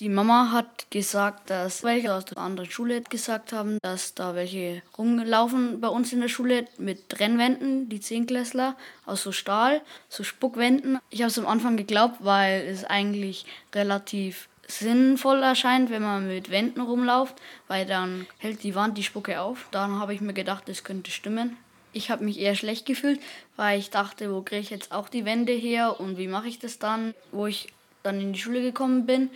[0.00, 4.82] Die Mama hat gesagt, dass welche aus der anderen Schule gesagt haben, dass da welche
[4.98, 8.74] rumlaufen bei uns in der Schule mit Trennwänden, die Zehnklässler,
[9.06, 10.98] aus so Stahl, so Spuckwänden.
[11.10, 16.50] Ich habe es am Anfang geglaubt, weil es eigentlich relativ sinnvoll erscheint, wenn man mit
[16.50, 17.36] Wänden rumläuft,
[17.68, 19.68] weil dann hält die Wand die Spucke auf.
[19.70, 21.56] Dann habe ich mir gedacht, das könnte stimmen.
[21.92, 23.20] Ich habe mich eher schlecht gefühlt,
[23.54, 26.58] weil ich dachte, wo kriege ich jetzt auch die Wände her und wie mache ich
[26.58, 27.68] das dann, wo ich
[28.02, 29.30] dann in die Schule gekommen bin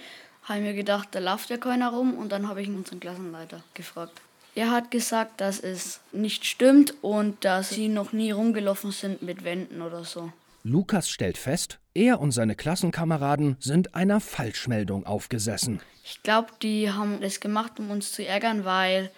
[0.49, 3.63] habe ich mir gedacht, da läuft ja keiner rum und dann habe ich unseren Klassenleiter
[3.75, 4.21] gefragt.
[4.55, 9.45] Er hat gesagt, dass es nicht stimmt und dass sie noch nie rumgelaufen sind mit
[9.45, 10.33] Wänden oder so.
[10.65, 15.81] Lukas stellt fest, er und seine Klassenkameraden sind einer Falschmeldung aufgesessen.
[16.05, 19.11] Ich glaube, die haben das gemacht, um uns zu ärgern, weil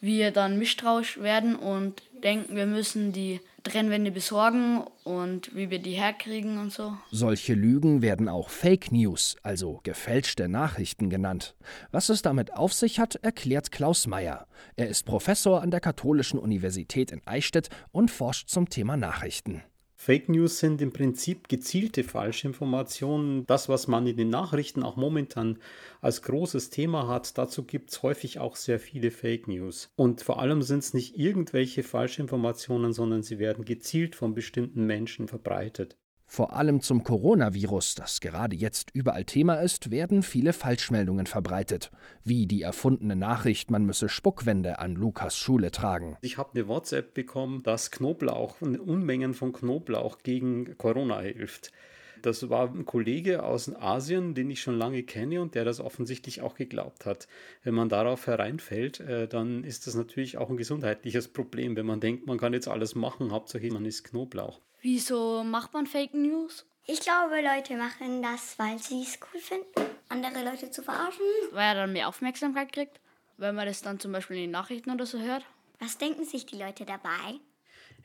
[0.00, 5.92] wir dann misstrauisch werden und denken, wir müssen die Trennwände besorgen und wie wir die
[5.92, 6.96] herkriegen und so.
[7.10, 11.56] Solche Lügen werden auch Fake News, also gefälschte Nachrichten genannt.
[11.90, 14.46] Was es damit auf sich hat, erklärt Klaus Meyer.
[14.76, 19.62] Er ist Professor an der Katholischen Universität in Eichstätt und forscht zum Thema Nachrichten.
[20.06, 23.44] Fake News sind im Prinzip gezielte Falschinformationen.
[23.48, 25.58] Das, was man in den Nachrichten auch momentan
[26.00, 29.92] als großes Thema hat, dazu gibt es häufig auch sehr viele Fake News.
[29.96, 35.26] Und vor allem sind es nicht irgendwelche Falschinformationen, sondern sie werden gezielt von bestimmten Menschen
[35.26, 35.96] verbreitet.
[36.28, 41.92] Vor allem zum Coronavirus, das gerade jetzt überall Thema ist, werden viele Falschmeldungen verbreitet,
[42.24, 46.16] wie die erfundene Nachricht, man müsse Spuckwände an Lukas Schule tragen.
[46.22, 51.70] Ich habe eine WhatsApp bekommen, dass Knoblauch, Unmengen von Knoblauch gegen Corona hilft.
[52.22, 56.40] Das war ein Kollege aus Asien, den ich schon lange kenne und der das offensichtlich
[56.40, 57.28] auch geglaubt hat.
[57.62, 62.00] Wenn man darauf hereinfällt, äh, dann ist das natürlich auch ein gesundheitliches Problem, wenn man
[62.00, 64.60] denkt, man kann jetzt alles machen, Hauptsache man isst Knoblauch.
[64.88, 66.64] Wieso macht man Fake News?
[66.84, 71.24] Ich glaube, Leute machen das, weil sie es cool finden, andere Leute zu verarschen.
[71.50, 73.00] Weil er dann mehr Aufmerksamkeit kriegt,
[73.36, 75.44] wenn man das dann zum Beispiel in den Nachrichten oder so hört.
[75.80, 77.40] Was denken sich die Leute dabei?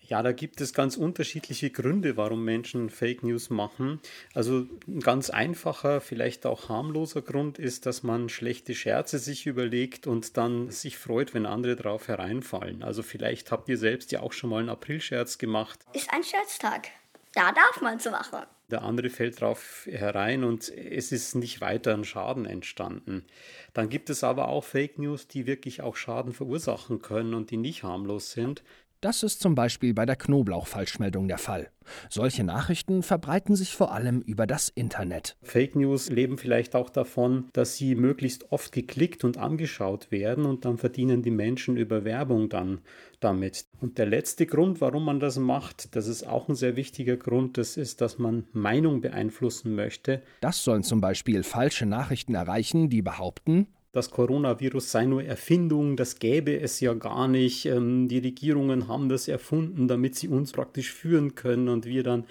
[0.07, 4.01] Ja, da gibt es ganz unterschiedliche Gründe, warum Menschen Fake News machen.
[4.33, 10.07] Also ein ganz einfacher, vielleicht auch harmloser Grund ist, dass man schlechte Scherze sich überlegt
[10.07, 12.83] und dann sich freut, wenn andere drauf hereinfallen.
[12.83, 15.79] Also vielleicht habt ihr selbst ja auch schon mal einen Aprilscherz gemacht.
[15.93, 16.89] Ist ein Scherztag.
[17.33, 18.39] Da darf man so machen.
[18.69, 23.25] Der andere fällt drauf herein und es ist nicht weiter ein Schaden entstanden.
[23.73, 27.57] Dann gibt es aber auch Fake News, die wirklich auch Schaden verursachen können und die
[27.57, 28.63] nicht harmlos sind.
[29.01, 31.71] Das ist zum Beispiel bei der Knoblauch-Falschmeldung der Fall.
[32.07, 35.37] Solche Nachrichten verbreiten sich vor allem über das Internet.
[35.41, 40.65] Fake News leben vielleicht auch davon, dass sie möglichst oft geklickt und angeschaut werden und
[40.65, 42.81] dann verdienen die Menschen über Werbung dann
[43.19, 43.65] damit.
[43.79, 47.57] Und der letzte Grund, warum man das macht, das ist auch ein sehr wichtiger Grund,
[47.57, 50.21] das ist, dass man Meinung beeinflussen möchte.
[50.41, 56.19] Das sollen zum Beispiel falsche Nachrichten erreichen, die behaupten, das Coronavirus sei nur Erfindung, das
[56.19, 57.65] gäbe es ja gar nicht.
[57.65, 62.25] Ähm, die Regierungen haben das erfunden, damit sie uns praktisch führen können und wir dann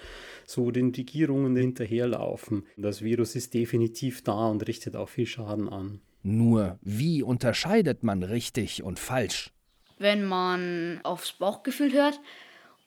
[0.45, 2.65] so den Regierungen hinterherlaufen.
[2.77, 6.01] Das Virus ist definitiv da und richtet auch viel Schaden an.
[6.23, 9.51] Nur wie unterscheidet man richtig und falsch?
[9.97, 12.19] Wenn man aufs Bauchgefühl hört,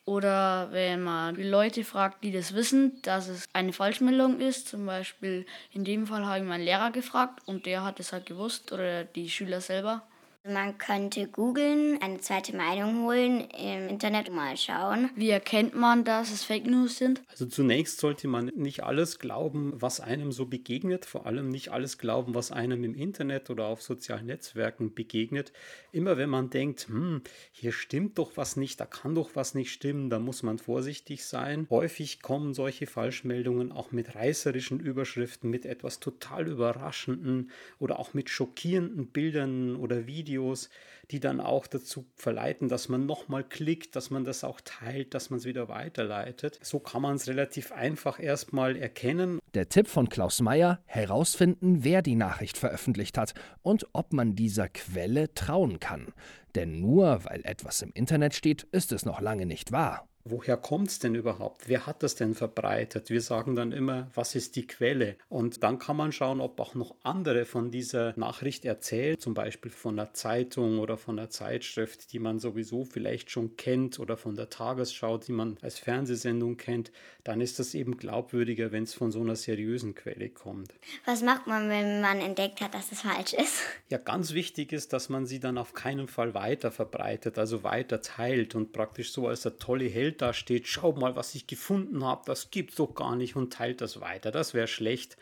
[0.05, 5.47] oder wenn man Leute fragt, die das wissen, dass es eine Falschmeldung ist, zum Beispiel
[5.73, 9.05] in dem Fall habe ich meinen Lehrer gefragt und der hat es halt gewusst oder
[9.05, 10.03] die Schüler selber.
[10.47, 15.09] Man könnte googeln, eine zweite Meinung holen, im Internet mal schauen.
[15.17, 17.23] Wie erkennt man, dass es Fake News sind?
[17.31, 21.97] Also zunächst sollte man nicht alles glauben, was einem so begegnet, vor allem nicht alles
[21.97, 25.51] glauben, was einem im Internet oder auf sozialen Netzwerken begegnet.
[25.93, 29.73] Immer wenn man denkt, hm, hier stimmt doch was nicht, da kann doch was nicht
[29.73, 31.67] stimmen, da muss man vorsichtig sein.
[31.71, 38.29] Häufig kommen solche Falschmeldungen auch mit reißerischen Überschriften, mit etwas total Überraschenden oder auch mit
[38.29, 40.69] schockierenden Bildern oder Videos Videos,
[41.11, 45.31] die dann auch dazu verleiten, dass man nochmal klickt, dass man das auch teilt, dass
[45.31, 46.59] man es wieder weiterleitet.
[46.63, 49.39] So kann man es relativ einfach erstmal erkennen.
[49.53, 54.69] Der Tipp von Klaus Meyer, herausfinden, wer die Nachricht veröffentlicht hat und ob man dieser
[54.69, 56.13] Quelle trauen kann.
[56.55, 60.09] Denn nur weil etwas im Internet steht, ist es noch lange nicht wahr.
[60.27, 61.69] Woher kommt es denn überhaupt?
[61.69, 63.11] Wer hat das denn verbreitet?
[63.11, 65.17] Wir sagen dann immer, was ist die Quelle?
[65.29, 69.71] Und dann kann man schauen, ob auch noch andere von dieser Nachricht erzählen, zum Beispiel
[69.71, 74.35] von der Zeitung oder von der Zeitschrift, die man sowieso vielleicht schon kennt oder von
[74.35, 76.91] der Tagesschau, die man als Fernsehsendung kennt.
[77.23, 80.73] Dann ist das eben glaubwürdiger, wenn es von so einer seriösen Quelle kommt.
[81.05, 83.61] Was macht man, wenn man entdeckt hat, dass es falsch ist?
[83.91, 88.01] Ja, ganz wichtig ist, dass man sie dann auf keinen Fall weiter verbreitet, also weiter
[88.01, 92.05] teilt und praktisch so als der tolle Held Welt dasteht, schau mal, was ich gefunden
[92.05, 94.31] habe, das gibt's doch gar nicht und teilt das weiter.
[94.31, 95.17] Das wäre schlecht.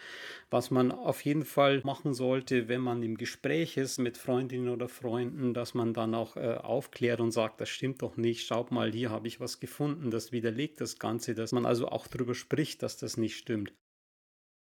[0.50, 4.88] Was man auf jeden Fall machen sollte, wenn man im Gespräch ist mit Freundinnen oder
[4.88, 8.92] Freunden, dass man dann auch äh, aufklärt und sagt, das stimmt doch nicht, schaut mal,
[8.92, 12.82] hier habe ich was gefunden, das widerlegt das Ganze, dass man also auch darüber spricht,
[12.82, 13.72] dass das nicht stimmt.